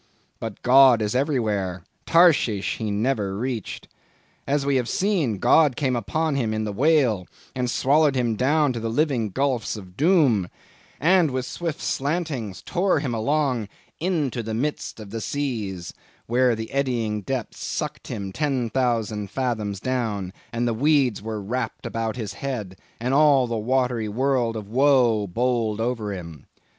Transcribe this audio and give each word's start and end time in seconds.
But 0.39 0.63
God 0.63 0.99
is 0.99 1.13
everywhere; 1.13 1.83
Tarshish 2.07 2.77
he 2.77 2.89
never 2.89 3.37
reached. 3.37 3.87
As 4.47 4.65
we 4.65 4.77
have 4.77 4.89
seen, 4.89 5.37
God 5.37 5.75
came 5.75 5.95
upon 5.95 6.33
him 6.33 6.55
in 6.55 6.63
the 6.63 6.73
whale, 6.73 7.27
and 7.53 7.69
swallowed 7.69 8.15
him 8.15 8.35
down 8.35 8.73
to 8.73 8.79
living 8.79 9.29
gulfs 9.29 9.77
of 9.77 9.95
doom, 9.95 10.49
and 10.99 11.29
with 11.29 11.45
swift 11.45 11.81
slantings 11.81 12.63
tore 12.63 12.97
him 12.99 13.13
along 13.13 13.67
'into 13.99 14.41
the 14.41 14.55
midst 14.55 14.99
of 14.99 15.11
the 15.11 15.21
seas,' 15.21 15.93
where 16.25 16.55
the 16.55 16.71
eddying 16.71 17.21
depths 17.21 17.63
sucked 17.63 18.07
him 18.07 18.31
ten 18.33 18.71
thousand 18.71 19.29
fathoms 19.29 19.79
down, 19.79 20.33
and 20.51 20.67
'the 20.67 20.73
weeds 20.73 21.21
were 21.21 21.39
wrapped 21.43 21.85
about 21.85 22.15
his 22.15 22.33
head,' 22.33 22.75
and 22.99 23.13
all 23.13 23.45
the 23.45 23.55
watery 23.55 24.09
world 24.09 24.55
of 24.57 24.67
woe 24.67 25.27
bowled 25.27 25.79
over 25.79 26.11
him. 26.11 26.47